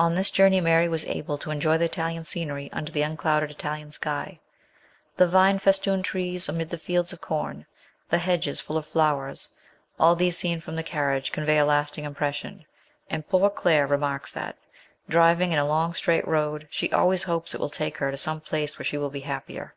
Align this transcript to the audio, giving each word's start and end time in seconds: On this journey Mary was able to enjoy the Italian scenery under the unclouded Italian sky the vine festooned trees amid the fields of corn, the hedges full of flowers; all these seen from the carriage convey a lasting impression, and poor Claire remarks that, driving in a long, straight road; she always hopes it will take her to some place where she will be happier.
On 0.00 0.16
this 0.16 0.32
journey 0.32 0.60
Mary 0.60 0.88
was 0.88 1.04
able 1.04 1.38
to 1.38 1.52
enjoy 1.52 1.78
the 1.78 1.84
Italian 1.84 2.24
scenery 2.24 2.68
under 2.72 2.90
the 2.90 3.02
unclouded 3.02 3.52
Italian 3.52 3.92
sky 3.92 4.40
the 5.16 5.28
vine 5.28 5.60
festooned 5.60 6.04
trees 6.04 6.48
amid 6.48 6.70
the 6.70 6.76
fields 6.76 7.12
of 7.12 7.20
corn, 7.20 7.66
the 8.10 8.18
hedges 8.18 8.58
full 8.60 8.76
of 8.76 8.84
flowers; 8.84 9.50
all 9.96 10.16
these 10.16 10.36
seen 10.36 10.60
from 10.60 10.74
the 10.74 10.82
carriage 10.82 11.30
convey 11.30 11.58
a 11.58 11.64
lasting 11.64 12.02
impression, 12.04 12.66
and 13.10 13.28
poor 13.28 13.48
Claire 13.48 13.86
remarks 13.86 14.32
that, 14.32 14.56
driving 15.08 15.52
in 15.52 15.58
a 15.60 15.64
long, 15.64 15.94
straight 15.94 16.26
road; 16.26 16.66
she 16.68 16.90
always 16.90 17.22
hopes 17.22 17.54
it 17.54 17.60
will 17.60 17.70
take 17.70 17.98
her 17.98 18.10
to 18.10 18.16
some 18.16 18.40
place 18.40 18.76
where 18.80 18.84
she 18.84 18.98
will 18.98 19.08
be 19.10 19.20
happier. 19.20 19.76